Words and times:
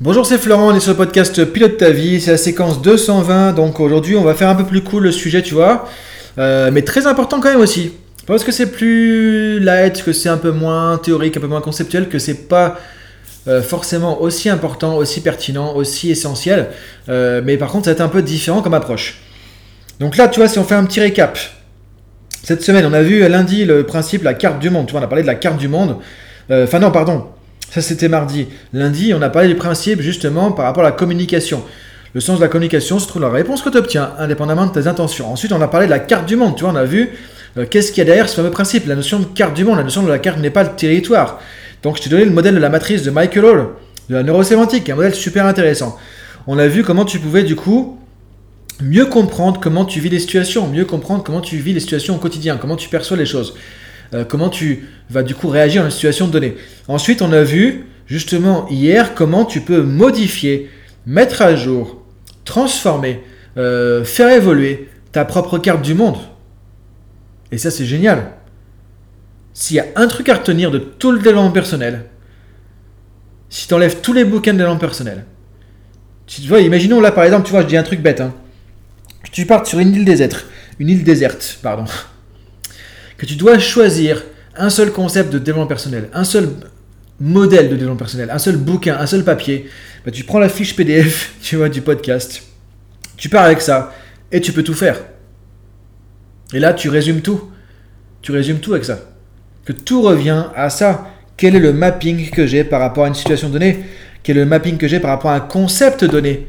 Bonjour, 0.00 0.24
c'est 0.24 0.38
Florent, 0.38 0.68
on 0.68 0.76
est 0.76 0.78
sur 0.78 0.92
le 0.92 0.96
podcast 0.96 1.44
Pilote 1.44 1.76
ta 1.76 1.90
vie, 1.90 2.20
c'est 2.20 2.30
la 2.30 2.36
séquence 2.36 2.80
220, 2.82 3.52
donc 3.52 3.80
aujourd'hui 3.80 4.14
on 4.14 4.22
va 4.22 4.34
faire 4.34 4.48
un 4.48 4.54
peu 4.54 4.62
plus 4.62 4.84
cool 4.84 5.02
le 5.02 5.10
sujet, 5.10 5.42
tu 5.42 5.54
vois, 5.54 5.88
euh, 6.38 6.70
mais 6.72 6.82
très 6.82 7.08
important 7.08 7.40
quand 7.40 7.50
même 7.50 7.58
aussi. 7.58 7.90
Parce 8.24 8.44
que 8.44 8.52
c'est 8.52 8.70
plus 8.70 9.58
light, 9.58 10.04
que 10.04 10.12
c'est 10.12 10.28
un 10.28 10.36
peu 10.36 10.52
moins 10.52 10.98
théorique, 10.98 11.36
un 11.36 11.40
peu 11.40 11.48
moins 11.48 11.60
conceptuel, 11.60 12.08
que 12.08 12.20
c'est 12.20 12.46
pas 12.46 12.78
euh, 13.48 13.60
forcément 13.60 14.22
aussi 14.22 14.48
important, 14.48 14.96
aussi 14.96 15.20
pertinent, 15.20 15.74
aussi 15.74 16.12
essentiel, 16.12 16.68
euh, 17.08 17.42
mais 17.44 17.56
par 17.56 17.72
contre 17.72 17.86
ça 17.86 17.90
va 17.90 17.94
être 17.96 18.00
un 18.00 18.08
peu 18.08 18.22
différent 18.22 18.62
comme 18.62 18.74
approche. 18.74 19.18
Donc 19.98 20.16
là, 20.16 20.28
tu 20.28 20.38
vois, 20.38 20.48
si 20.48 20.60
on 20.60 20.64
fait 20.64 20.76
un 20.76 20.84
petit 20.84 21.00
récap, 21.00 21.36
cette 22.44 22.62
semaine 22.62 22.86
on 22.86 22.92
a 22.92 23.02
vu 23.02 23.28
lundi 23.28 23.64
le 23.64 23.82
principe, 23.82 24.22
la 24.22 24.34
carte 24.34 24.60
du 24.60 24.70
monde, 24.70 24.86
tu 24.86 24.92
vois, 24.92 25.00
on 25.00 25.04
a 25.04 25.08
parlé 25.08 25.22
de 25.22 25.26
la 25.28 25.34
carte 25.34 25.58
du 25.58 25.66
monde, 25.66 25.96
enfin 26.48 26.78
non, 26.78 26.92
pardon, 26.92 27.26
ça, 27.70 27.82
c'était 27.82 28.08
mardi. 28.08 28.46
Lundi, 28.72 29.12
on 29.14 29.20
a 29.20 29.28
parlé 29.28 29.48
du 29.48 29.54
principe 29.54 30.00
justement 30.00 30.52
par 30.52 30.64
rapport 30.64 30.84
à 30.84 30.86
la 30.86 30.92
communication. 30.92 31.62
Le 32.14 32.20
sens 32.20 32.38
de 32.38 32.42
la 32.42 32.48
communication 32.48 32.98
se 32.98 33.06
trouve 33.06 33.20
dans 33.20 33.28
la 33.28 33.34
réponse 33.34 33.60
que 33.60 33.68
tu 33.68 33.76
obtiens, 33.76 34.12
indépendamment 34.18 34.66
de 34.66 34.72
tes 34.72 34.86
intentions. 34.86 35.30
Ensuite, 35.30 35.52
on 35.52 35.60
a 35.60 35.68
parlé 35.68 35.86
de 35.86 35.90
la 35.90 35.98
carte 35.98 36.26
du 36.26 36.36
monde. 36.36 36.56
Tu 36.56 36.64
vois, 36.64 36.72
on 36.72 36.76
a 36.76 36.84
vu 36.84 37.10
euh, 37.58 37.66
qu'est-ce 37.70 37.92
qu'il 37.92 37.98
y 37.98 38.00
a 38.02 38.04
derrière 38.04 38.28
ce 38.28 38.36
fameux 38.36 38.50
principe, 38.50 38.86
la 38.86 38.96
notion 38.96 39.18
de 39.18 39.26
carte 39.26 39.54
du 39.54 39.64
monde. 39.64 39.76
La 39.76 39.84
notion 39.84 40.02
de 40.02 40.08
la 40.08 40.18
carte 40.18 40.38
n'est 40.38 40.50
pas 40.50 40.62
le 40.62 40.70
territoire. 40.70 41.40
Donc, 41.82 41.98
je 41.98 42.02
t'ai 42.02 42.10
donné 42.10 42.24
le 42.24 42.30
modèle 42.30 42.54
de 42.54 42.60
la 42.60 42.70
matrice 42.70 43.02
de 43.02 43.10
Michael 43.10 43.44
Hall, 43.44 43.68
de 44.08 44.14
la 44.14 44.22
neurosémantique, 44.22 44.88
un 44.88 44.94
modèle 44.94 45.14
super 45.14 45.44
intéressant. 45.44 45.98
On 46.46 46.58
a 46.58 46.66
vu 46.66 46.82
comment 46.82 47.04
tu 47.04 47.18
pouvais, 47.18 47.42
du 47.42 47.54
coup, 47.54 47.98
mieux 48.80 49.04
comprendre 49.04 49.60
comment 49.60 49.84
tu 49.84 50.00
vis 50.00 50.08
les 50.08 50.20
situations, 50.20 50.66
mieux 50.66 50.86
comprendre 50.86 51.22
comment 51.22 51.42
tu 51.42 51.56
vis 51.56 51.74
les 51.74 51.80
situations 51.80 52.16
au 52.16 52.18
quotidien, 52.18 52.56
comment 52.56 52.76
tu 52.76 52.88
perçois 52.88 53.18
les 53.18 53.26
choses. 53.26 53.54
Euh, 54.14 54.24
comment 54.24 54.48
tu 54.48 54.88
vas 55.10 55.22
du 55.22 55.34
coup 55.34 55.48
réagir 55.48 55.82
dans 55.82 55.88
une 55.88 55.94
situation 55.94 56.28
donnée. 56.28 56.56
Ensuite, 56.86 57.22
on 57.22 57.32
a 57.32 57.42
vu 57.42 57.86
justement 58.06 58.66
hier 58.68 59.14
comment 59.14 59.44
tu 59.44 59.60
peux 59.60 59.82
modifier, 59.82 60.70
mettre 61.06 61.42
à 61.42 61.54
jour, 61.56 62.02
transformer, 62.44 63.22
euh, 63.56 64.04
faire 64.04 64.30
évoluer 64.30 64.88
ta 65.12 65.24
propre 65.24 65.58
carte 65.58 65.82
du 65.82 65.94
monde. 65.94 66.16
Et 67.52 67.58
ça, 67.58 67.70
c'est 67.70 67.84
génial. 67.84 68.32
S'il 69.52 69.76
y 69.76 69.80
a 69.80 69.86
un 69.96 70.06
truc 70.06 70.28
à 70.28 70.34
retenir 70.34 70.70
de 70.70 70.78
tout 70.78 71.12
le 71.12 71.18
développement 71.18 71.50
personnel, 71.50 72.06
si 73.50 73.66
tu 73.66 73.74
enlèves 73.74 74.00
tous 74.00 74.12
les 74.12 74.24
bouquins 74.24 74.52
de 74.52 74.58
développement 74.58 74.80
personnel, 74.80 75.24
tu 76.26 76.42
vois, 76.42 76.60
imaginons 76.60 77.00
là 77.00 77.10
par 77.10 77.24
exemple, 77.24 77.46
tu 77.46 77.52
vois, 77.52 77.62
je 77.62 77.66
dis 77.66 77.76
un 77.76 77.82
truc 77.82 78.00
bête, 78.00 78.20
hein. 78.20 78.34
tu 79.32 79.46
partes 79.46 79.66
sur 79.66 79.78
une 79.78 79.94
île 79.94 80.04
déserte, 80.04 80.44
une 80.78 80.90
île 80.90 81.02
déserte, 81.02 81.58
pardon, 81.62 81.86
que 83.18 83.26
tu 83.26 83.36
dois 83.36 83.58
choisir 83.58 84.24
un 84.56 84.70
seul 84.70 84.90
concept 84.90 85.30
de 85.30 85.38
développement 85.38 85.66
personnel, 85.66 86.08
un 86.14 86.24
seul 86.24 86.48
modèle 87.20 87.68
de 87.68 87.74
développement 87.74 87.98
personnel, 87.98 88.30
un 88.30 88.38
seul 88.38 88.56
bouquin, 88.56 88.96
un 88.98 89.06
seul 89.06 89.24
papier, 89.24 89.68
bah, 90.06 90.10
tu 90.10 90.24
prends 90.24 90.38
la 90.38 90.48
fiche 90.48 90.74
PDF, 90.74 91.34
tu 91.42 91.56
vois, 91.56 91.68
du 91.68 91.82
podcast, 91.82 92.42
tu 93.16 93.28
pars 93.28 93.44
avec 93.44 93.60
ça, 93.60 93.92
et 94.32 94.40
tu 94.40 94.52
peux 94.52 94.62
tout 94.62 94.74
faire. 94.74 94.98
Et 96.52 96.60
là, 96.60 96.72
tu 96.72 96.88
résumes 96.88 97.20
tout. 97.20 97.50
Tu 98.22 98.32
résumes 98.32 98.58
tout 98.58 98.72
avec 98.72 98.84
ça. 98.84 99.00
Que 99.64 99.72
tout 99.72 100.02
revient 100.02 100.44
à 100.56 100.70
ça. 100.70 101.10
Quel 101.36 101.54
est 101.54 101.60
le 101.60 101.72
mapping 101.72 102.30
que 102.30 102.46
j'ai 102.46 102.64
par 102.64 102.80
rapport 102.80 103.04
à 103.04 103.08
une 103.08 103.14
situation 103.14 103.48
donnée? 103.48 103.84
Quel 104.22 104.36
est 104.36 104.40
le 104.40 104.46
mapping 104.46 104.76
que 104.76 104.88
j'ai 104.88 104.98
par 104.98 105.10
rapport 105.10 105.30
à 105.30 105.36
un 105.36 105.40
concept 105.40 106.04
donné? 106.04 106.46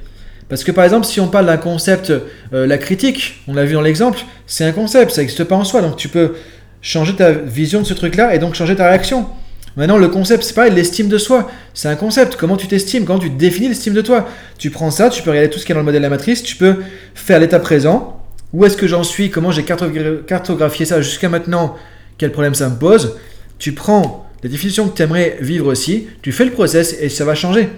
Parce 0.47 0.63
que 0.63 0.71
par 0.71 0.83
exemple, 0.83 1.05
si 1.05 1.19
on 1.19 1.27
parle 1.27 1.45
d'un 1.45 1.57
concept, 1.57 2.09
euh, 2.09 2.65
la 2.65 2.77
critique, 2.79 3.43
on 3.47 3.53
l'a 3.53 3.65
vu 3.65 3.73
dans 3.73 3.81
l'exemple, 3.81 4.19
c'est 4.47 4.65
un 4.65 4.71
concept, 4.71 5.11
ça 5.11 5.21
n'existe 5.21 5.43
pas 5.43 5.55
en 5.55 5.63
soi. 5.63 5.81
Donc 5.81 5.95
tu 5.95 6.07
peux 6.07 6.33
changer 6.81 7.15
ta 7.15 7.31
vision 7.31 7.81
de 7.81 7.85
ce 7.85 7.93
truc-là 7.93 8.35
et 8.35 8.39
donc 8.39 8.55
changer 8.55 8.75
ta 8.75 8.87
réaction. 8.87 9.27
Maintenant, 9.75 9.97
le 9.97 10.09
concept, 10.09 10.43
c'est 10.43 10.53
pareil, 10.53 10.73
l'estime 10.73 11.07
de 11.07 11.17
soi. 11.17 11.49
C'est 11.73 11.87
un 11.87 11.95
concept. 11.95 12.35
Comment 12.35 12.57
tu 12.57 12.67
t'estimes? 12.67 13.05
Comment 13.05 13.19
tu 13.19 13.29
définis 13.29 13.69
l'estime 13.69 13.93
de 13.93 14.01
toi? 14.01 14.27
Tu 14.57 14.71
prends 14.71 14.91
ça, 14.91 15.09
tu 15.09 15.21
peux 15.21 15.29
regarder 15.29 15.49
tout 15.49 15.59
ce 15.59 15.65
qui 15.65 15.71
est 15.71 15.75
dans 15.75 15.81
le 15.81 15.85
modèle 15.85 16.01
de 16.01 16.05
la 16.05 16.09
matrice, 16.09 16.43
tu 16.43 16.55
peux 16.55 16.77
faire 17.13 17.39
l'état 17.39 17.59
présent. 17.59 18.21
Où 18.51 18.65
est-ce 18.65 18.75
que 18.75 18.87
j'en 18.87 19.03
suis? 19.03 19.29
Comment 19.29 19.51
j'ai 19.51 19.63
cartographié 19.63 20.85
ça 20.85 21.01
jusqu'à 21.01 21.29
maintenant? 21.29 21.75
Quel 22.17 22.31
problème 22.31 22.55
ça 22.55 22.67
me 22.67 22.77
pose? 22.77 23.15
Tu 23.59 23.73
prends 23.73 24.25
la 24.43 24.49
définition 24.49 24.87
que 24.87 24.95
tu 24.95 25.03
aimerais 25.03 25.37
vivre 25.39 25.67
aussi, 25.67 26.07
tu 26.21 26.31
fais 26.31 26.45
le 26.45 26.51
process 26.51 26.95
et 26.99 27.09
ça 27.09 27.25
va 27.25 27.35
changer. 27.35 27.69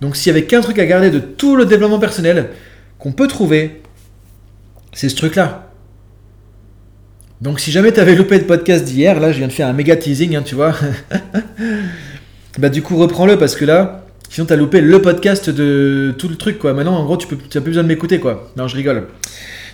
Donc 0.00 0.16
s'il 0.16 0.28
y 0.28 0.36
avait 0.36 0.46
qu'un 0.46 0.60
truc 0.62 0.78
à 0.78 0.86
garder 0.86 1.10
de 1.10 1.18
tout 1.18 1.56
le 1.56 1.64
développement 1.64 1.98
personnel 1.98 2.50
qu'on 2.98 3.12
peut 3.12 3.28
trouver, 3.28 3.82
c'est 4.92 5.08
ce 5.08 5.16
truc-là. 5.16 5.65
Donc 7.40 7.60
si 7.60 7.70
jamais 7.70 7.92
tu 7.92 8.00
avais 8.00 8.14
loupé 8.14 8.38
le 8.38 8.44
podcast 8.46 8.84
d'hier, 8.84 9.20
là 9.20 9.30
je 9.30 9.38
viens 9.38 9.46
de 9.48 9.52
faire 9.52 9.68
un 9.68 9.74
méga 9.74 9.94
teasing, 9.96 10.36
hein, 10.36 10.42
tu 10.42 10.54
vois. 10.54 10.74
bah 12.58 12.70
du 12.70 12.82
coup 12.82 12.96
reprends-le 12.96 13.38
parce 13.38 13.54
que 13.54 13.64
là, 13.66 14.06
sinon 14.30 14.46
tu 14.46 14.52
as 14.54 14.56
loupé 14.56 14.80
le 14.80 15.02
podcast 15.02 15.50
de 15.50 16.14
tout 16.16 16.28
le 16.28 16.36
truc 16.36 16.58
quoi. 16.58 16.72
Maintenant 16.72 16.96
en 16.96 17.04
gros 17.04 17.18
tu 17.18 17.26
n'as 17.28 17.36
plus 17.36 17.60
besoin 17.60 17.82
de 17.82 17.88
m'écouter 17.88 18.20
quoi. 18.20 18.50
Non 18.56 18.68
je 18.68 18.76
rigole. 18.76 19.08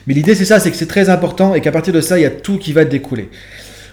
Mais 0.09 0.15
l'idée 0.15 0.35
c'est 0.35 0.45
ça, 0.45 0.59
c'est 0.59 0.73
que 0.73 0.77
c'est 0.77 0.87
très 0.87 1.09
important 1.09 1.55
et 1.55 1.61
qu'à 1.61 1.71
partir 1.71 1.95
de 1.95 2.01
ça 2.01 2.19
il 2.19 2.23
y 2.23 2.27
a 2.27 2.31
tout 2.31 2.59
qui 2.59 2.73
va 2.73 2.85
découler. 2.85 3.31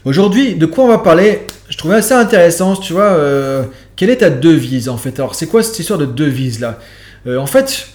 Aujourd'hui, 0.06 0.56
de 0.56 0.66
quoi 0.66 0.86
on 0.86 0.88
va 0.88 0.98
parler? 0.98 1.42
Je 1.70 1.78
trouvais 1.78 1.96
assez 1.98 2.14
intéressant, 2.14 2.76
tu 2.76 2.94
vois, 2.94 3.12
euh, 3.12 3.66
quelle 3.96 4.10
est 4.10 4.18
ta 4.18 4.32
devise 4.32 4.90
en 4.90 4.98
fait? 4.98 5.20
Alors 5.20 5.36
c'est 5.36 5.46
quoi 5.46 5.62
cette 5.62 5.78
histoire 5.78 6.00
de 6.00 6.06
devise 6.08 6.60
là? 6.60 6.80
Euh, 7.28 7.38
En 7.38 7.46
fait, 7.46 7.88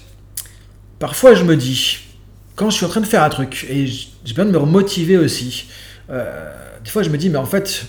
parfois 1.00 1.34
je 1.34 1.42
me 1.42 1.56
dis, 1.56 1.98
quand 2.56 2.70
je 2.70 2.76
suis 2.76 2.86
en 2.86 2.88
train 2.88 3.00
de 3.00 3.06
faire 3.06 3.22
un 3.22 3.28
truc, 3.28 3.66
et 3.68 3.86
j'ai 3.86 4.08
besoin 4.24 4.44
de 4.44 4.50
me 4.50 4.58
remotiver 4.58 5.16
aussi, 5.16 5.66
euh, 6.10 6.52
des 6.84 6.90
fois 6.90 7.02
je 7.02 7.10
me 7.10 7.18
dis, 7.18 7.28
mais 7.30 7.38
en 7.38 7.46
fait, 7.46 7.86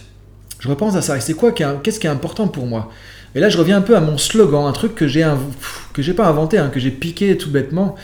je 0.60 0.68
repense 0.68 0.96
à 0.96 1.02
ça, 1.02 1.18
et 1.18 1.22
c'est 1.22 1.34
quoi, 1.34 1.52
qu'est-ce 1.52 2.00
qui 2.00 2.08
est 2.08 2.10
important 2.10 2.48
pour 2.48 2.66
moi? 2.66 2.92
Et 3.36 3.40
là 3.40 3.50
je 3.50 3.58
reviens 3.58 3.78
un 3.78 3.82
peu 3.82 3.96
à 3.96 4.02
mon 4.02 4.18
slogan, 4.18 4.66
un 4.66 4.72
truc 4.72 4.96
que 4.96 5.08
j'ai 5.08 5.26
que 5.94 6.12
pas 6.12 6.28
inventé, 6.28 6.58
hein, 6.58 6.70
que 6.74 6.80
j'ai 6.80 6.92
piqué 6.92 7.38
tout 7.38 7.52
bêtement, 7.52 7.96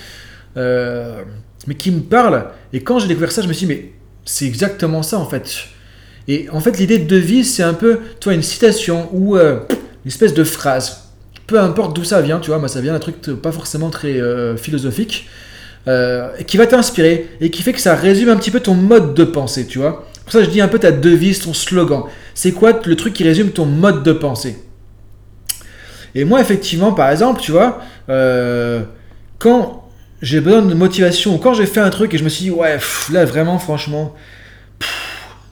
euh, 0.58 1.24
mais 1.68 1.76
qui 1.76 1.92
me 1.92 2.02
parle, 2.02 2.48
et 2.74 2.84
quand 2.84 3.00
j'ai 3.00 3.08
découvert 3.08 3.32
ça, 3.32 3.42
je 3.42 3.48
me 3.48 3.54
suis 3.54 3.66
dit, 3.66 3.74
mais 3.74 3.92
c'est 4.26 4.46
exactement 4.46 5.02
ça 5.04 5.18
en 5.18 5.26
fait. 5.26 5.66
Et 6.28 6.48
en 6.52 6.60
fait, 6.60 6.78
l'idée 6.78 7.00
de 7.00 7.08
devise, 7.08 7.52
c'est 7.52 7.64
un 7.64 7.74
peu, 7.74 8.00
toi, 8.20 8.34
une 8.34 8.44
citation 8.44 9.10
ou 9.12 9.36
euh, 9.38 9.60
une 10.06 10.10
espèce 10.12 10.36
de 10.36 10.44
phrase. 10.44 11.10
Peu 11.48 11.60
importe 11.60 11.96
d'où 11.96 12.04
ça 12.04 12.22
vient, 12.22 12.40
tu 12.40 12.52
vois, 12.52 12.60
moi 12.60 12.68
ça 12.68 12.80
vient 12.80 12.94
d'un 12.94 13.00
truc 13.00 13.16
pas 13.42 13.52
forcément 13.52 13.90
très 13.90 14.22
philosophique, 14.58 15.28
euh, 15.88 16.30
qui 16.48 16.58
va 16.58 16.68
t'inspirer 16.68 17.30
et 17.42 17.50
qui 17.50 17.64
fait 17.64 17.74
que 17.74 17.80
ça 17.80 17.96
résume 17.96 18.30
un 18.30 18.38
petit 18.38 18.52
peu 18.52 18.60
ton 18.60 18.76
mode 18.76 19.14
de 19.14 19.24
pensée, 19.24 19.66
tu 19.66 19.80
vois. 19.80 20.08
Pour 20.24 20.32
ça, 20.32 20.44
je 20.44 20.50
dis 20.50 20.62
un 20.62 20.68
peu 20.68 20.80
ta 20.80 20.92
devise, 20.92 21.40
ton 21.40 21.54
slogan. 21.54 22.04
C'est 22.36 22.52
quoi 22.52 22.80
le 22.86 22.96
truc 22.96 23.14
qui 23.14 23.24
résume 23.24 23.50
ton 23.50 23.66
mode 23.66 24.04
de 24.04 24.14
pensée? 24.14 24.58
Et 26.14 26.24
moi, 26.24 26.42
effectivement, 26.42 26.92
par 26.92 27.10
exemple, 27.10 27.42
tu 27.42 27.52
vois, 27.52 27.82
euh, 28.10 28.82
quand 29.40 29.90
j'ai 30.22 30.40
besoin 30.40 30.62
de 30.62 30.74
motivation 30.76 31.38
quand 31.40 31.54
j'ai 31.54 31.66
fait 31.66 31.80
un 31.80 31.90
truc 31.90 32.14
et 32.14 32.18
je 32.18 32.24
me 32.24 32.30
suis 32.30 32.46
dit, 32.46 32.52
ouais, 32.52 32.78
là, 33.12 33.26
vraiment, 33.26 33.58
franchement, 33.58 34.14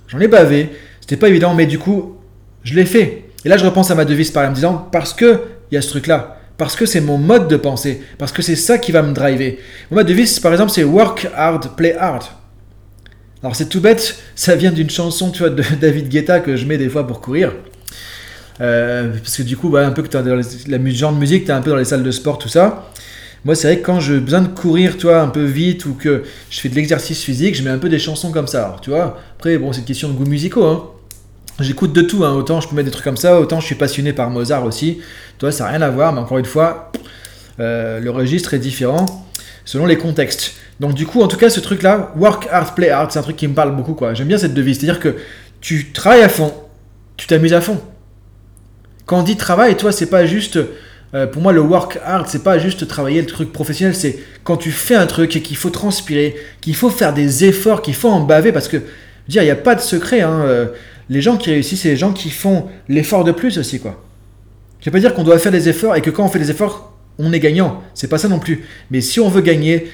j'en 0.08 0.20
ai 0.20 0.28
bavé, 0.28 0.70
c'était 1.02 1.18
pas 1.18 1.30
évident, 1.30 1.56
mais 1.56 1.66
du 1.66 1.80
coup, 1.80 2.18
je 2.64 2.76
l'ai 2.76 2.86
fait. 2.86 3.26
Et 3.46 3.50
là, 3.50 3.58
je 3.58 3.66
repense 3.66 3.90
à 3.90 3.96
ma 3.96 4.06
devise 4.06 4.32
par 4.32 4.46
en 4.46 4.50
me 4.50 4.56
disant, 4.56 4.88
parce 4.92 5.14
que 5.14 5.42
il 5.72 5.76
y 5.76 5.78
a 5.78 5.82
ce 5.82 5.90
truc-là 5.90 6.39
parce 6.60 6.76
que 6.76 6.86
c'est 6.86 7.00
mon 7.00 7.18
mode 7.18 7.48
de 7.48 7.56
pensée, 7.56 8.02
parce 8.18 8.34
que 8.34 8.42
c'est 8.42 8.58
ça 8.58 8.78
qui 8.78 8.92
va 8.92 9.02
me 9.02 9.14
driver. 9.14 9.58
Mon 9.90 9.96
mode 9.96 10.08
de 10.08 10.14
vie, 10.14 10.40
par 10.44 10.52
exemple, 10.52 10.72
c'est 10.72 10.84
work 10.84 11.26
hard, 11.34 11.76
play 11.78 11.96
hard. 11.96 12.24
Alors 13.42 13.56
c'est 13.56 13.70
tout 13.70 13.80
bête, 13.80 14.18
ça 14.36 14.58
vient 14.58 14.74
d'une 14.74 14.90
chanson 14.90 15.32
tu 15.32 15.40
vois, 15.40 15.50
de 15.50 15.64
David 15.82 16.10
Guetta 16.10 16.42
que 16.42 16.58
je 16.58 16.66
mets 16.66 16.78
des 16.78 16.90
fois 16.90 17.08
pour 17.08 17.22
courir. 17.22 17.54
Euh, 18.60 19.14
parce 19.24 19.38
que 19.38 19.44
du 19.44 19.56
coup, 19.56 19.70
bah, 19.70 19.88
un 19.88 19.92
peu 19.92 20.04
que 20.04 20.10
tu 20.10 20.18
as 20.18 20.22
dans 20.22 20.36
la 20.36 20.90
genre 20.92 21.14
de 21.14 21.18
musique, 21.18 21.46
tu 21.46 21.50
es 21.50 21.54
un 21.54 21.62
peu 21.62 21.70
dans 21.70 21.78
les 21.78 21.86
salles 21.86 22.04
de 22.04 22.12
sport, 22.12 22.38
tout 22.38 22.50
ça. 22.50 22.92
Moi, 23.46 23.56
c'est 23.56 23.68
vrai 23.68 23.80
que 23.80 23.86
quand 23.86 24.02
j'ai 24.02 24.20
besoin 24.20 24.42
de 24.42 24.50
courir, 24.50 24.98
tu 24.98 25.04
vois, 25.06 25.22
un 25.22 25.30
peu 25.30 25.46
vite 25.46 25.86
ou 25.86 25.94
que 25.94 26.24
je 26.50 26.60
fais 26.60 26.68
de 26.68 26.76
l'exercice 26.76 27.24
physique, 27.24 27.56
je 27.56 27.64
mets 27.64 27.70
un 27.70 27.78
peu 27.78 27.88
des 27.88 28.00
chansons 28.00 28.34
comme 28.34 28.48
ça. 28.48 28.66
Alors, 28.66 28.82
tu 28.82 28.90
vois, 28.90 29.18
après, 29.38 29.58
bon, 29.58 29.72
c'est 29.72 29.80
une 29.80 29.86
question 29.86 30.10
de 30.10 30.14
goût 30.14 30.26
musicaux. 30.26 30.66
Hein. 30.66 30.84
J'écoute 31.60 31.92
de 31.92 32.02
tout, 32.02 32.24
hein. 32.24 32.34
autant 32.34 32.62
je 32.62 32.70
peux 32.70 32.76
mettre 32.76 32.86
des 32.86 32.92
trucs 32.92 33.04
comme 33.04 33.18
ça, 33.18 33.40
autant 33.40 33.60
je 33.60 33.66
suis 33.66 33.76
passionné 33.76 34.14
par 34.14 34.30
Mozart 34.30 34.64
aussi. 34.66 35.00
Toi, 35.38 35.52
ça 35.52 35.66
n'a 35.66 35.72
rien 35.72 35.82
à 35.82 35.90
voir, 35.90 36.14
mais 36.14 36.20
encore 36.20 36.38
une 36.38 36.46
fois, 36.46 36.92
euh, 37.60 38.00
le 38.00 38.12
registre 38.12 38.54
est 38.54 38.60
différent 38.60 39.06
selon 39.66 39.86
les 39.86 39.98
contextes. 39.98 40.54
Donc 40.80 40.94
du 40.94 41.06
coup, 41.06 41.22
en 41.22 41.28
tout 41.28 41.38
cas, 41.38 41.50
ce 41.50 41.60
truc-là, 41.60 42.14
work 42.18 42.48
hard, 42.50 42.76
play 42.76 42.90
hard, 42.90 43.12
c'est 43.12 43.20
un 43.20 43.24
truc 43.24 43.36
qui 43.36 43.48
me 43.48 43.54
parle 43.54 43.76
beaucoup. 43.76 43.94
quoi. 43.94 44.14
J'aime 44.14 44.28
bien 44.28 44.38
cette 44.38 44.54
devise, 44.54 44.80
c'est-à-dire 44.80 45.00
que 45.00 45.16
tu 45.60 45.92
travailles 45.92 46.24
à 46.24 46.30
fond, 46.30 46.54
tu 47.18 47.28
t'amuses 47.28 47.54
à 47.54 47.62
fond. 47.62 47.80
Quand 49.06 49.20
on 49.20 49.24
dit 49.24 49.36
travail, 49.36 49.76
toi, 49.76 49.92
c'est 49.92 50.10
pas 50.10 50.26
juste... 50.26 50.60
Euh, 51.16 51.26
pour 51.26 51.42
moi, 51.42 51.52
le 51.52 51.62
work 51.62 52.00
hard, 52.06 52.28
c'est 52.28 52.44
pas 52.44 52.60
juste 52.60 52.88
travailler 52.88 53.20
le 53.20 53.28
truc 53.28 53.52
professionnel, 53.52 53.96
c'est 53.96 54.20
quand 54.44 54.58
tu 54.58 54.72
fais 54.72 54.94
un 54.94 55.08
truc 55.08 55.36
et 55.36 55.42
qu'il 55.42 55.58
faut 55.58 55.72
transpirer, 55.72 56.36
qu'il 56.62 56.76
faut 56.76 56.92
faire 56.92 57.14
des 57.14 57.46
efforts, 57.46 57.82
qu'il 57.82 57.96
faut 57.96 58.10
en 58.10 58.20
baver, 58.20 58.52
parce 58.52 58.68
que, 58.68 58.78
dire, 59.28 59.42
il 59.42 59.46
n'y 59.46 59.52
a 59.52 59.56
pas 59.56 59.74
de 59.74 59.82
secret. 59.82 60.22
Hein, 60.22 60.42
euh, 60.46 60.68
les 61.10 61.22
gens 61.22 61.38
qui 61.38 61.50
réussissent, 61.50 61.82
c'est 61.82 61.90
les 61.90 61.98
gens 61.98 62.14
qui 62.14 62.30
font 62.30 62.68
l'effort 62.88 63.24
de 63.24 63.32
plus 63.32 63.58
aussi, 63.58 63.80
quoi. 63.80 64.04
Je 64.80 64.90
ne 64.90 64.94
pas 64.94 65.00
dire 65.00 65.14
qu'on 65.14 65.24
doit 65.24 65.40
faire 65.40 65.52
des 65.52 65.68
efforts 65.68 65.96
et 65.96 66.02
que 66.02 66.10
quand 66.10 66.24
on 66.24 66.30
fait 66.30 66.40
des 66.40 66.52
efforts, 66.52 66.94
on 67.18 67.34
est 67.34 67.40
gagnant. 67.40 67.84
C'est 67.94 68.08
pas 68.08 68.18
ça 68.18 68.30
non 68.30 68.40
plus. 68.40 68.66
Mais 68.92 69.02
si 69.02 69.20
on 69.20 69.28
veut 69.28 69.42
gagner 69.42 69.90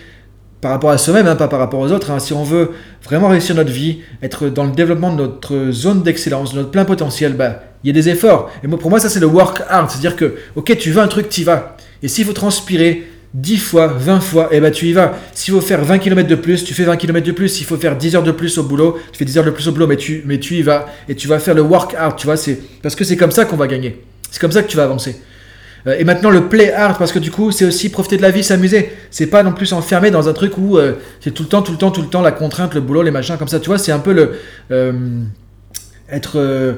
par 0.61 0.71
rapport 0.71 0.91
à 0.91 0.97
soi-même, 0.97 1.27
hein, 1.27 1.35
pas 1.35 1.47
par 1.47 1.59
rapport 1.59 1.79
aux 1.79 1.91
autres, 1.91 2.11
hein, 2.11 2.19
si 2.19 2.33
on 2.33 2.43
veut 2.43 2.71
vraiment 3.03 3.29
réussir 3.29 3.55
notre 3.55 3.71
vie, 3.71 4.01
être 4.21 4.47
dans 4.49 4.63
le 4.63 4.71
développement 4.71 5.11
de 5.11 5.23
notre 5.23 5.71
zone 5.71 6.03
d'excellence, 6.03 6.53
de 6.53 6.57
notre 6.57 6.71
plein 6.71 6.85
potentiel, 6.85 7.33
bah, 7.33 7.63
il 7.83 7.87
y 7.87 7.89
a 7.89 7.93
des 7.93 8.09
efforts. 8.09 8.51
Et 8.63 8.67
moi, 8.67 8.77
pour 8.77 8.89
moi, 8.91 8.99
ça, 8.99 9.09
c'est 9.09 9.19
le 9.19 9.27
work 9.27 9.63
hard. 9.69 9.89
C'est-à-dire 9.89 10.15
que, 10.15 10.35
ok, 10.55 10.77
tu 10.77 10.91
veux 10.91 11.01
un 11.01 11.07
truc, 11.07 11.29
tu 11.29 11.43
vas. 11.43 11.77
Et 12.03 12.07
s'il 12.07 12.25
faut 12.25 12.33
transpirer 12.33 13.07
10 13.35 13.57
fois, 13.57 13.87
20 13.87 14.19
fois, 14.21 14.47
et 14.51 14.57
eh 14.57 14.59
ben 14.61 14.71
tu 14.71 14.87
y 14.87 14.93
vas. 14.93 15.13
S'il 15.33 15.53
faut 15.53 15.59
faire 15.59 15.83
20 15.83 15.99
km 15.99 16.27
de 16.27 16.35
plus, 16.35 16.63
tu 16.63 16.73
fais 16.73 16.85
20 16.85 16.95
km 16.95 17.25
de 17.25 17.33
plus. 17.33 17.49
S'il 17.49 17.65
faut 17.65 17.75
faire 17.75 17.97
10 17.97 18.15
heures 18.15 18.23
de 18.23 18.31
plus 18.31 18.57
au 18.57 18.63
boulot, 18.63 18.97
tu 19.11 19.17
fais 19.17 19.25
10 19.25 19.39
heures 19.39 19.43
de 19.43 19.51
plus 19.51 19.67
au 19.67 19.73
boulot, 19.73 19.87
mais 19.87 19.97
tu, 19.97 20.23
mais 20.25 20.39
tu 20.39 20.55
y 20.55 20.61
vas. 20.61 20.85
Et 21.09 21.15
tu 21.15 21.27
vas 21.27 21.37
faire 21.39 21.53
le 21.53 21.61
workout, 21.61 22.15
tu 22.15 22.27
vois. 22.27 22.37
C'est 22.37 22.57
parce 22.81 22.95
que 22.95 23.03
c'est 23.03 23.17
comme 23.17 23.31
ça 23.31 23.43
qu'on 23.43 23.57
va 23.57 23.67
gagner. 23.67 24.01
C'est 24.31 24.39
comme 24.39 24.53
ça 24.53 24.63
que 24.63 24.69
tu 24.69 24.77
vas 24.77 24.83
avancer. 24.83 25.17
Euh, 25.85 25.97
et 25.99 26.05
maintenant 26.05 26.29
le 26.29 26.47
play 26.47 26.71
hard, 26.71 26.97
parce 26.97 27.11
que 27.11 27.19
du 27.19 27.29
coup, 27.29 27.51
c'est 27.51 27.65
aussi 27.65 27.89
profiter 27.89 28.15
de 28.15 28.21
la 28.21 28.31
vie, 28.31 28.41
s'amuser. 28.41 28.89
C'est 29.11 29.27
pas 29.27 29.43
non 29.43 29.51
plus 29.51 29.65
s'enfermer 29.65 30.11
dans 30.11 30.29
un 30.29 30.33
truc 30.33 30.57
où 30.57 30.77
euh, 30.77 30.93
c'est 31.19 31.31
tout 31.31 31.43
le 31.43 31.49
temps, 31.49 31.61
tout 31.61 31.73
le 31.73 31.77
temps, 31.77 31.91
tout 31.91 32.01
le 32.01 32.07
temps 32.07 32.21
la 32.21 32.31
contrainte, 32.31 32.73
le 32.73 32.79
boulot, 32.79 33.03
les 33.03 33.11
machins 33.11 33.35
comme 33.37 33.49
ça. 33.49 33.59
Tu 33.59 33.67
vois, 33.67 33.77
c'est 33.77 33.91
un 33.91 33.99
peu 33.99 34.13
le. 34.13 34.31
Euh, 34.71 34.93
être 36.09 36.77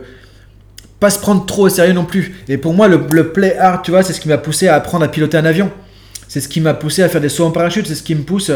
pas 1.00 1.12
se 1.12 1.20
prendre 1.20 1.46
trop 1.46 1.68
au 1.68 1.70
sérieux 1.70 1.94
non 1.94 2.06
plus. 2.06 2.34
Et 2.48 2.58
pour 2.58 2.74
moi, 2.74 2.88
le, 2.88 3.00
le 3.12 3.32
play 3.32 3.56
hard, 3.56 3.84
tu 3.84 3.92
vois, 3.92 4.02
c'est 4.02 4.14
ce 4.14 4.22
qui 4.22 4.28
m'a 4.28 4.40
poussé 4.40 4.68
à 4.68 4.74
apprendre 4.74 5.06
à 5.06 5.08
piloter 5.08 5.38
un 5.38 5.46
avion. 5.46 5.70
C'est 6.28 6.42
ce 6.42 6.48
qui 6.48 6.62
m'a 6.62 6.74
poussé 6.74 7.04
à 7.04 7.10
faire 7.10 7.22
des 7.22 7.30
sauts 7.30 7.46
en 7.46 7.52
parachute, 7.52 7.88
c'est 7.88 7.96
ce 7.96 8.04
qui 8.04 8.16
me 8.16 8.24
pousse 8.24 8.52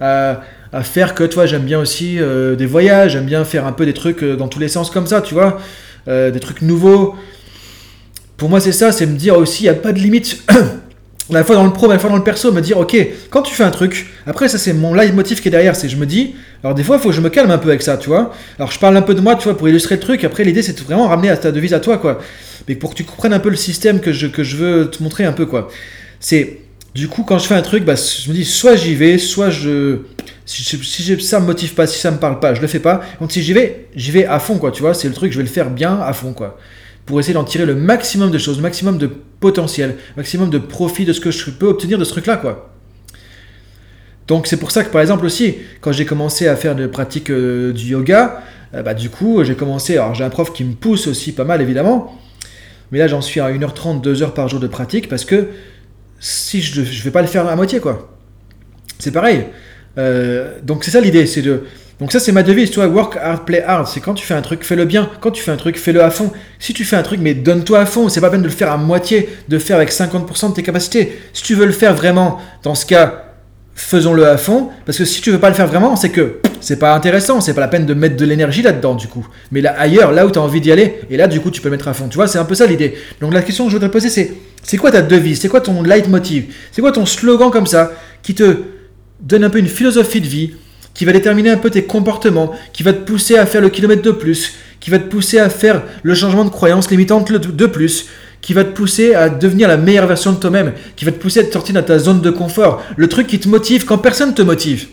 à, 0.00 0.40
faire 0.82 1.14
que, 1.14 1.24
toi, 1.24 1.46
j'aime 1.46 1.64
bien 1.64 1.80
aussi 1.80 2.18
euh, 2.18 2.54
des 2.56 2.66
voyages, 2.66 3.12
j'aime 3.12 3.26
bien 3.26 3.44
faire 3.44 3.66
un 3.66 3.72
peu 3.72 3.84
des 3.84 3.92
trucs 3.92 4.22
euh, 4.22 4.36
dans 4.36 4.48
tous 4.48 4.60
les 4.60 4.68
sens 4.68 4.90
comme 4.90 5.06
ça, 5.06 5.20
tu 5.20 5.34
vois, 5.34 5.58
euh, 6.08 6.30
des 6.30 6.40
trucs 6.40 6.62
nouveaux. 6.62 7.16
Pour 8.36 8.48
moi, 8.48 8.60
c'est 8.60 8.72
ça, 8.72 8.92
c'est 8.92 9.06
me 9.06 9.16
dire 9.16 9.36
aussi, 9.36 9.64
il 9.64 9.66
n'y 9.66 9.70
a 9.70 9.74
pas 9.74 9.92
de 9.92 9.98
limite. 9.98 10.42
à 10.48 10.54
la 11.30 11.44
fois 11.44 11.56
dans 11.56 11.64
le 11.64 11.72
pro, 11.72 11.90
à 11.90 11.94
la 11.94 11.98
fois 11.98 12.08
dans 12.08 12.16
le 12.16 12.22
perso, 12.22 12.52
me 12.52 12.60
dire, 12.60 12.78
ok, 12.78 12.96
quand 13.30 13.42
tu 13.42 13.54
fais 13.54 13.64
un 13.64 13.70
truc, 13.70 14.06
après, 14.26 14.48
ça, 14.48 14.58
c'est 14.58 14.72
mon 14.72 14.94
leitmotiv 14.94 15.42
qui 15.42 15.48
est 15.48 15.50
derrière, 15.50 15.74
c'est 15.76 15.88
je 15.88 15.96
me 15.96 16.06
dis, 16.06 16.34
alors 16.62 16.74
des 16.74 16.84
fois, 16.84 16.96
il 16.96 17.02
faut 17.02 17.08
que 17.08 17.14
je 17.14 17.20
me 17.20 17.30
calme 17.30 17.50
un 17.50 17.58
peu 17.58 17.68
avec 17.68 17.82
ça, 17.82 17.96
tu 17.96 18.08
vois. 18.08 18.32
Alors, 18.58 18.70
je 18.70 18.78
parle 18.78 18.96
un 18.96 19.02
peu 19.02 19.14
de 19.14 19.20
moi, 19.20 19.34
tu 19.34 19.44
vois, 19.44 19.56
pour 19.56 19.68
illustrer 19.68 19.96
le 19.96 20.00
truc. 20.00 20.24
Après, 20.24 20.44
l'idée, 20.44 20.62
c'est 20.62 20.78
vraiment 20.80 21.08
ramener 21.08 21.30
à 21.30 21.36
ta 21.36 21.52
devise 21.52 21.74
à 21.74 21.80
toi, 21.80 21.98
quoi. 21.98 22.20
Mais 22.68 22.76
pour 22.76 22.90
que 22.90 22.94
tu 22.94 23.04
comprennes 23.04 23.32
un 23.32 23.40
peu 23.40 23.50
le 23.50 23.56
système 23.56 24.00
que 24.00 24.12
je, 24.12 24.28
que 24.28 24.44
je 24.44 24.56
veux 24.56 24.90
te 24.90 25.02
montrer 25.02 25.24
un 25.24 25.32
peu, 25.32 25.46
quoi. 25.46 25.68
C'est 26.20 26.60
du 26.94 27.08
coup, 27.08 27.22
quand 27.22 27.38
je 27.38 27.46
fais 27.46 27.54
un 27.54 27.62
truc, 27.62 27.84
bah, 27.84 27.94
je 27.94 28.28
me 28.28 28.34
dis 28.34 28.44
soit 28.44 28.76
j'y 28.76 28.94
vais, 28.94 29.18
soit 29.18 29.50
je. 29.50 29.98
Si, 30.44 30.64
si, 30.64 31.20
ça 31.20 31.38
me 31.38 31.46
motive 31.46 31.74
pas, 31.74 31.86
si 31.86 32.00
ça 32.00 32.10
me 32.10 32.18
parle 32.18 32.40
pas, 32.40 32.54
je 32.54 32.60
le 32.60 32.66
fais 32.66 32.80
pas. 32.80 33.02
Donc 33.20 33.30
si 33.30 33.42
j'y 33.42 33.52
vais, 33.52 33.86
j'y 33.94 34.10
vais 34.10 34.26
à 34.26 34.40
fond, 34.40 34.58
quoi, 34.58 34.72
tu 34.72 34.82
vois. 34.82 34.94
C'est 34.94 35.06
le 35.06 35.14
truc, 35.14 35.30
je 35.30 35.36
vais 35.36 35.44
le 35.44 35.48
faire 35.48 35.70
bien 35.70 36.00
à 36.00 36.12
fond, 36.12 36.32
quoi. 36.32 36.58
Pour 37.06 37.20
essayer 37.20 37.34
d'en 37.34 37.44
tirer 37.44 37.66
le 37.66 37.76
maximum 37.76 38.32
de 38.32 38.38
choses, 38.38 38.56
le 38.56 38.62
maximum 38.62 38.98
de 38.98 39.08
potentiel, 39.38 39.96
maximum 40.16 40.50
de 40.50 40.58
profit 40.58 41.04
de 41.04 41.12
ce 41.12 41.20
que 41.20 41.30
je 41.30 41.50
peux 41.50 41.66
obtenir 41.66 41.98
de 41.98 42.04
ce 42.04 42.10
truc-là, 42.10 42.36
quoi. 42.36 42.70
Donc 44.30 44.46
c'est 44.46 44.58
pour 44.58 44.70
ça 44.70 44.84
que 44.84 44.90
par 44.90 45.00
exemple 45.00 45.26
aussi, 45.26 45.56
quand 45.80 45.90
j'ai 45.90 46.04
commencé 46.04 46.46
à 46.46 46.54
faire 46.54 46.76
des 46.76 46.86
pratiques 46.86 47.30
euh, 47.30 47.72
du 47.72 47.86
yoga, 47.86 48.42
euh, 48.74 48.82
bah, 48.82 48.94
du 48.94 49.10
coup 49.10 49.42
j'ai 49.42 49.56
commencé, 49.56 49.94
alors 49.94 50.14
j'ai 50.14 50.22
un 50.22 50.30
prof 50.30 50.52
qui 50.52 50.62
me 50.62 50.74
pousse 50.74 51.08
aussi 51.08 51.32
pas 51.32 51.42
mal 51.42 51.60
évidemment, 51.60 52.16
mais 52.92 53.00
là 53.00 53.08
j'en 53.08 53.22
suis 53.22 53.40
à 53.40 53.50
1h30, 53.50 54.00
2h 54.00 54.32
par 54.32 54.46
jour 54.46 54.60
de 54.60 54.68
pratique 54.68 55.08
parce 55.08 55.24
que 55.24 55.48
si 56.20 56.60
je 56.60 56.80
ne 56.80 56.86
vais 56.86 57.10
pas 57.10 57.22
le 57.22 57.28
faire 57.28 57.46
à 57.48 57.56
moitié, 57.56 57.80
quoi. 57.80 58.14
C'est 58.98 59.10
pareil. 59.10 59.46
Euh, 59.98 60.58
donc 60.62 60.84
c'est 60.84 60.90
ça 60.90 61.00
l'idée, 61.00 61.26
c'est 61.26 61.42
de... 61.42 61.64
Donc 61.98 62.12
ça 62.12 62.20
c'est 62.20 62.32
ma 62.32 62.42
devise, 62.42 62.70
tu 62.70 62.76
vois, 62.76 62.86
work 62.86 63.18
hard, 63.20 63.44
play 63.44 63.62
hard, 63.62 63.86
c'est 63.86 64.00
quand 64.00 64.14
tu 64.14 64.24
fais 64.24 64.32
un 64.34 64.40
truc, 64.40 64.64
fais-le 64.64 64.84
bien. 64.84 65.10
Quand 65.20 65.30
tu 65.30 65.42
fais 65.42 65.50
un 65.50 65.56
truc, 65.56 65.76
fais-le 65.76 66.02
à 66.02 66.10
fond. 66.10 66.32
Si 66.58 66.72
tu 66.72 66.84
fais 66.84 66.96
un 66.96 67.02
truc, 67.02 67.20
mais 67.20 67.34
donne-toi 67.34 67.80
à 67.80 67.86
fond, 67.86 68.08
c'est 68.08 68.20
pas 68.20 68.30
peine 68.30 68.42
de 68.42 68.46
le 68.46 68.52
faire 68.52 68.70
à 68.70 68.76
moitié, 68.76 69.28
de 69.48 69.58
faire 69.58 69.76
avec 69.76 69.90
50% 69.90 70.50
de 70.50 70.54
tes 70.54 70.62
capacités. 70.62 71.18
Si 71.32 71.42
tu 71.42 71.54
veux 71.54 71.66
le 71.66 71.72
faire 71.72 71.94
vraiment, 71.94 72.38
dans 72.62 72.74
ce 72.74 72.86
cas, 72.86 73.24
faisons-le 73.74 74.26
à 74.26 74.36
fond, 74.36 74.68
parce 74.86 74.98
que 74.98 75.04
si 75.04 75.20
tu 75.20 75.30
veux 75.30 75.38
pas 75.38 75.48
le 75.48 75.54
faire 75.54 75.66
vraiment, 75.66 75.96
c'est 75.96 76.10
que 76.10 76.38
c'est 76.60 76.78
pas 76.78 76.94
intéressant, 76.94 77.40
c'est 77.40 77.54
pas 77.54 77.62
la 77.62 77.68
peine 77.68 77.86
de 77.86 77.94
mettre 77.94 78.16
de 78.16 78.24
l'énergie 78.24 78.62
là-dedans 78.62 78.94
du 78.94 79.08
coup. 79.08 79.26
Mais 79.50 79.60
là 79.60 79.74
ailleurs, 79.78 80.12
là 80.12 80.26
où 80.26 80.30
tu 80.30 80.38
as 80.38 80.42
envie 80.42 80.60
d'y 80.60 80.70
aller, 80.70 81.00
et 81.10 81.16
là 81.16 81.26
du 81.26 81.40
coup 81.40 81.50
tu 81.50 81.60
peux 81.60 81.70
mettre 81.70 81.88
à 81.88 81.94
fond. 81.94 82.08
Tu 82.08 82.16
vois, 82.16 82.28
c'est 82.28 82.38
un 82.38 82.44
peu 82.44 82.54
ça 82.54 82.66
l'idée. 82.66 82.94
Donc 83.20 83.32
la 83.32 83.42
question 83.42 83.64
que 83.64 83.70
je 83.70 83.76
voudrais 83.76 83.90
poser 83.90 84.10
c'est 84.10 84.32
c'est 84.62 84.76
quoi 84.76 84.90
ta 84.90 85.02
devise? 85.02 85.40
C'est 85.40 85.48
quoi 85.48 85.60
ton 85.60 85.82
leitmotiv? 85.82 86.54
C'est 86.72 86.80
quoi 86.80 86.92
ton 86.92 87.06
slogan 87.06 87.50
comme 87.50 87.66
ça 87.66 87.92
qui 88.22 88.34
te 88.34 88.56
donne 89.20 89.44
un 89.44 89.50
peu 89.50 89.58
une 89.58 89.68
philosophie 89.68 90.20
de 90.20 90.26
vie, 90.26 90.52
qui 90.94 91.04
va 91.04 91.12
déterminer 91.12 91.50
un 91.50 91.56
peu 91.56 91.70
tes 91.70 91.84
comportements, 91.84 92.52
qui 92.72 92.82
va 92.82 92.92
te 92.92 93.00
pousser 93.00 93.36
à 93.36 93.46
faire 93.46 93.60
le 93.60 93.68
kilomètre 93.68 94.02
de 94.02 94.10
plus, 94.10 94.54
qui 94.80 94.90
va 94.90 94.98
te 94.98 95.08
pousser 95.08 95.38
à 95.38 95.48
faire 95.48 95.82
le 96.02 96.14
changement 96.14 96.44
de 96.44 96.50
croyance 96.50 96.90
limitante 96.90 97.30
de 97.32 97.66
plus, 97.66 98.06
qui 98.40 98.54
va 98.54 98.64
te 98.64 98.70
pousser 98.70 99.14
à 99.14 99.28
devenir 99.28 99.68
la 99.68 99.76
meilleure 99.76 100.06
version 100.06 100.32
de 100.32 100.38
toi-même, 100.38 100.72
qui 100.96 101.04
va 101.04 101.12
te 101.12 101.18
pousser 101.18 101.40
à 101.40 101.44
te 101.44 101.52
sortir 101.52 101.74
de 101.74 101.80
ta 101.80 101.98
zone 101.98 102.20
de 102.20 102.30
confort, 102.30 102.82
le 102.96 103.08
truc 103.08 103.26
qui 103.26 103.38
te 103.38 103.48
motive 103.48 103.84
quand 103.84 103.98
personne 103.98 104.30
ne 104.30 104.34
te 104.34 104.42
motive. 104.42 104.88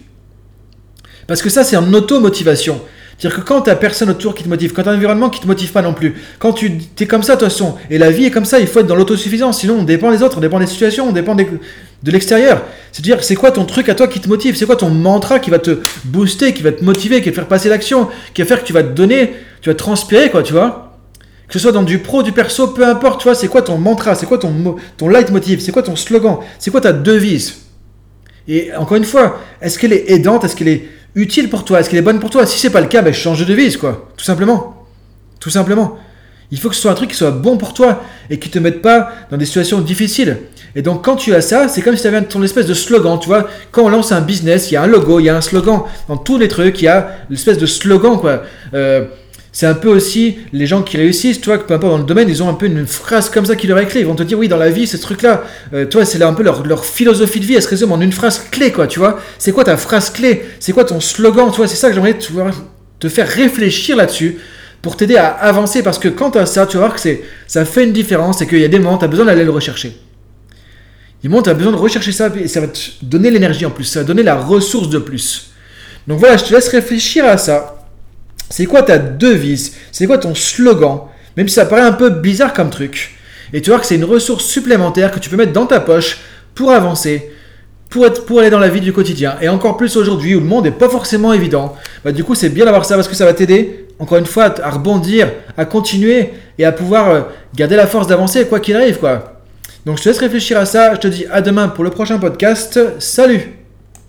Parce 1.27 1.41
que 1.41 1.49
ça, 1.49 1.63
c'est 1.63 1.75
en 1.75 1.93
auto-motivation. 1.93 2.81
C'est-à-dire 3.17 3.39
que 3.39 3.47
quand 3.47 3.61
tu 3.61 3.75
personne 3.77 4.11
autour 4.11 4.35
qui 4.35 4.43
te 4.43 4.49
motive, 4.49 4.73
quand 4.73 4.83
tu 4.83 4.89
as 4.89 4.91
un 4.91 4.95
environnement 4.95 5.29
qui 5.31 5.39
te 5.39 5.47
motive 5.47 5.71
pas 5.71 5.81
non 5.81 5.93
plus, 5.93 6.13
quand 6.37 6.53
tu 6.53 6.71
es 6.99 7.07
comme 7.07 7.23
ça 7.23 7.35
de 7.35 7.39
toute 7.39 7.49
façon, 7.49 7.75
et 7.89 7.97
la 7.97 8.11
vie 8.11 8.25
est 8.25 8.31
comme 8.31 8.45
ça, 8.45 8.59
il 8.59 8.67
faut 8.67 8.79
être 8.79 8.87
dans 8.87 8.95
l'autosuffisance, 8.95 9.59
sinon 9.59 9.77
on 9.79 9.83
dépend 9.83 10.11
des 10.11 10.21
autres, 10.21 10.37
on 10.37 10.41
dépend 10.41 10.59
des 10.59 10.67
situations, 10.67 11.09
on 11.09 11.11
dépend 11.11 11.33
de 11.33 12.11
l'extérieur. 12.11 12.61
C'est-à-dire, 12.91 13.23
c'est 13.23 13.35
quoi 13.35 13.51
ton 13.51 13.65
truc 13.65 13.89
à 13.89 13.95
toi 13.95 14.07
qui 14.07 14.19
te 14.19 14.29
motive? 14.29 14.55
C'est 14.55 14.67
quoi 14.67 14.75
ton 14.75 14.89
mantra 14.89 15.39
qui 15.39 15.49
va 15.49 15.57
te 15.57 15.79
booster, 16.03 16.53
qui 16.53 16.61
va 16.61 16.71
te 16.71 16.83
motiver, 16.83 17.21
qui 17.21 17.29
va 17.29 17.31
te 17.31 17.35
faire 17.35 17.47
passer 17.47 17.69
l'action, 17.69 18.07
qui 18.35 18.43
va 18.43 18.47
faire 18.47 18.61
que 18.61 18.67
tu 18.67 18.73
vas 18.73 18.83
te 18.83 18.93
donner, 18.93 19.33
tu 19.61 19.69
vas 19.69 19.75
transpirer, 19.75 20.29
quoi, 20.29 20.43
tu 20.43 20.53
vois? 20.53 20.99
Que 21.47 21.53
ce 21.53 21.59
soit 21.59 21.71
dans 21.71 21.83
du 21.83 21.97
pro, 21.97 22.21
du 22.21 22.33
perso, 22.33 22.67
peu 22.67 22.85
importe, 22.85 23.21
tu 23.21 23.23
vois, 23.23 23.33
c'est 23.33 23.47
quoi 23.47 23.63
ton 23.63 23.79
mantra, 23.79 24.13
c'est 24.13 24.27
quoi 24.27 24.37
ton, 24.37 24.75
ton 24.95 25.09
leitmotiv, 25.09 25.59
c'est 25.59 25.71
quoi 25.71 25.81
ton 25.81 25.95
slogan, 25.95 26.37
c'est 26.59 26.69
quoi 26.69 26.81
ta 26.81 26.93
devise? 26.93 27.61
Et 28.47 28.73
encore 28.75 28.97
une 28.97 29.05
fois, 29.05 29.39
est-ce 29.61 29.79
qu'elle 29.79 29.93
est 29.93 30.11
aidante, 30.11 30.43
est-ce 30.43 30.55
qu'elle 30.55 30.67
est 30.67 30.87
utile 31.17 31.49
pour 31.49 31.65
toi, 31.65 31.79
est-ce 31.79 31.89
qu'elle 31.89 31.99
est 31.99 32.03
bonne 32.03 32.19
pour 32.19 32.29
toi? 32.29 32.45
Si 32.45 32.59
c'est 32.59 32.69
pas 32.69 32.79
le 32.79 32.87
cas, 32.87 33.01
ben 33.01 33.13
change 33.13 33.39
de 33.39 33.45
devise, 33.45 33.75
quoi, 33.75 34.09
tout 34.15 34.23
simplement. 34.23 34.85
Tout 35.39 35.49
simplement. 35.49 35.97
Il 36.51 36.59
faut 36.59 36.69
que 36.69 36.75
ce 36.75 36.81
soit 36.81 36.91
un 36.91 36.95
truc 36.95 37.09
qui 37.09 37.17
soit 37.17 37.31
bon 37.31 37.57
pour 37.57 37.73
toi 37.73 38.01
et 38.29 38.39
qui 38.39 38.49
te 38.49 38.59
mette 38.59 38.81
pas 38.81 39.11
dans 39.29 39.37
des 39.37 39.45
situations 39.45 39.81
difficiles. 39.81 40.37
Et 40.75 40.81
donc 40.81 41.03
quand 41.03 41.15
tu 41.15 41.33
as 41.33 41.41
ça, 41.41 41.67
c'est 41.67 41.81
comme 41.81 41.95
si 41.95 42.03
tu 42.03 42.07
avais 42.07 42.21
ton 42.21 42.41
espèce 42.43 42.67
de 42.67 42.73
slogan, 42.73 43.19
tu 43.19 43.27
vois. 43.27 43.49
Quand 43.71 43.83
on 43.83 43.89
lance 43.89 44.11
un 44.11 44.21
business, 44.21 44.71
il 44.71 44.75
y 44.75 44.77
a 44.77 44.83
un 44.83 44.87
logo, 44.87 45.19
il 45.19 45.23
y 45.25 45.29
a 45.29 45.35
un 45.35 45.41
slogan. 45.41 45.81
Dans 46.07 46.17
tous 46.17 46.37
les 46.37 46.47
trucs, 46.47 46.81
il 46.81 46.85
y 46.85 46.87
a 46.87 47.17
l'espèce 47.29 47.57
de 47.57 47.65
slogan, 47.65 48.17
quoi. 48.17 48.43
Euh, 48.73 49.05
c'est 49.51 49.65
un 49.65 49.73
peu 49.73 49.89
aussi 49.89 50.37
les 50.53 50.67
gens 50.67 50.83
qui 50.83 50.97
réussissent, 50.97 51.41
tu 51.41 51.47
vois, 51.47 51.57
que 51.57 51.63
peu 51.63 51.73
importe 51.73 51.93
dans 51.93 51.97
le 51.99 52.03
domaine, 52.03 52.29
ils 52.29 52.43
ont 52.43 52.49
un 52.49 52.53
peu 52.53 52.67
une 52.67 52.85
phrase 52.85 53.29
comme 53.29 53.45
ça 53.45 53.55
qui 53.55 53.67
leur 53.67 53.79
est 53.79 53.87
clé. 53.87 54.01
Ils 54.01 54.05
vont 54.05 54.15
te 54.15 54.23
dire, 54.23 54.37
oui, 54.37 54.47
dans 54.47 54.57
la 54.57 54.69
vie, 54.69 54.85
ce 54.85 54.97
truc-là, 54.97 55.43
euh, 55.73 55.85
toi, 55.85 56.05
c'est 56.05 56.21
un 56.21 56.33
peu 56.33 56.43
leur, 56.43 56.85
philosophie 56.85 57.39
de 57.39 57.45
vie, 57.45 57.55
elle 57.55 57.63
se 57.63 57.69
résume 57.69 57.91
en 57.91 57.99
une 58.01 58.11
phrase 58.11 58.45
clé, 58.51 58.71
quoi, 58.71 58.87
tu 58.87 58.99
vois. 58.99 59.19
C'est 59.39 59.51
quoi 59.51 59.63
ta 59.63 59.77
phrase 59.77 60.11
clé? 60.11 60.43
C'est 60.59 60.73
quoi 60.73 60.85
ton 60.85 60.99
slogan, 60.99 61.49
tu 61.51 61.57
vois? 61.57 61.67
C'est 61.67 61.75
ça 61.75 61.89
que 61.89 61.95
j'aimerais 61.95 62.17
te 62.99 63.09
faire 63.09 63.27
réfléchir 63.27 63.95
là-dessus 63.95 64.37
pour 64.81 64.95
t'aider 64.95 65.17
à 65.17 65.27
avancer 65.27 65.83
parce 65.83 65.99
que 65.99 66.07
quand 66.07 66.31
tu 66.31 66.45
ça, 66.45 66.65
tu 66.65 66.77
vas 66.77 66.87
voir 66.87 66.95
que 66.95 67.17
ça 67.47 67.65
fait 67.65 67.83
une 67.83 67.93
différence 67.93 68.41
et 68.41 68.47
qu'il 68.47 68.59
y 68.59 68.65
a 68.65 68.67
des 68.67 68.79
moments, 68.79 68.97
tu 68.97 69.05
as 69.05 69.07
besoin 69.07 69.25
d'aller 69.25 69.43
le 69.43 69.51
rechercher. 69.51 69.97
Des 71.23 71.29
moments, 71.29 71.41
tu 71.41 71.49
as 71.49 71.55
besoin 71.55 71.71
de 71.71 71.77
rechercher 71.77 72.11
ça 72.11 72.31
et 72.39 72.47
ça 72.47 72.61
va 72.61 72.67
te 72.67 72.79
donner 73.01 73.31
l'énergie 73.31 73.65
en 73.65 73.71
plus, 73.71 73.85
ça 73.85 73.99
va 73.99 74.03
te 74.03 74.07
donner 74.07 74.23
la 74.23 74.35
ressource 74.35 74.89
de 74.89 74.99
plus. 74.99 75.49
Donc 76.07 76.19
voilà, 76.19 76.37
je 76.37 76.45
te 76.45 76.53
laisse 76.53 76.69
réfléchir 76.69 77.25
à 77.25 77.37
ça. 77.37 77.76
C'est 78.49 78.65
quoi 78.65 78.83
ta 78.83 78.97
devise? 78.97 79.75
C'est 79.91 80.07
quoi 80.07 80.17
ton 80.17 80.35
slogan? 80.35 81.01
Même 81.35 81.47
si 81.47 81.55
ça 81.55 81.65
paraît 81.65 81.81
un 81.81 81.91
peu 81.91 82.09
bizarre 82.09 82.53
comme 82.53 82.69
truc. 82.69 83.15
Et 83.53 83.61
tu 83.61 83.69
vois 83.69 83.79
que 83.79 83.85
c'est 83.85 83.95
une 83.95 84.03
ressource 84.03 84.45
supplémentaire 84.45 85.11
que 85.11 85.19
tu 85.19 85.29
peux 85.29 85.37
mettre 85.37 85.53
dans 85.53 85.65
ta 85.65 85.79
poche 85.79 86.19
pour 86.55 86.71
avancer, 86.71 87.31
pour, 87.89 88.05
être, 88.05 88.25
pour 88.25 88.39
aller 88.39 88.49
dans 88.49 88.59
la 88.59 88.69
vie 88.69 88.81
du 88.81 88.91
quotidien. 88.91 89.37
Et 89.41 89.47
encore 89.47 89.77
plus 89.77 89.95
aujourd'hui 89.95 90.35
où 90.35 90.39
le 90.39 90.45
monde 90.45 90.65
n'est 90.65 90.71
pas 90.71 90.89
forcément 90.89 91.33
évident. 91.33 91.75
Bah, 92.03 92.11
du 92.11 92.23
coup, 92.23 92.35
c'est 92.35 92.49
bien 92.49 92.65
d'avoir 92.65 92.85
ça 92.85 92.95
parce 92.95 93.07
que 93.07 93.15
ça 93.15 93.25
va 93.25 93.33
t'aider, 93.33 93.87
encore 93.99 94.17
une 94.17 94.25
fois, 94.25 94.53
à 94.61 94.69
rebondir, 94.71 95.31
à 95.57 95.65
continuer 95.65 96.31
et 96.57 96.65
à 96.65 96.71
pouvoir 96.71 97.09
euh, 97.09 97.21
garder 97.55 97.75
la 97.75 97.87
force 97.87 98.07
d'avancer 98.07 98.45
quoi 98.45 98.59
qu'il 98.59 98.75
arrive. 98.75 98.97
quoi. 98.97 99.41
Donc 99.85 99.97
je 99.97 100.03
te 100.03 100.09
laisse 100.09 100.19
réfléchir 100.19 100.57
à 100.57 100.65
ça. 100.65 100.93
Je 100.95 100.99
te 100.99 101.07
dis 101.07 101.25
à 101.31 101.41
demain 101.41 101.69
pour 101.69 101.83
le 101.83 101.91
prochain 101.91 102.17
podcast. 102.17 102.79
Salut 102.99 103.56